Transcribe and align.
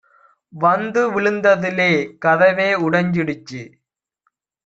வந்து 0.53 1.01
விழுந்ததுலெ 1.11 1.89
கதவே 2.25 2.69
உடஞ்சிடுச்சு 2.85 3.61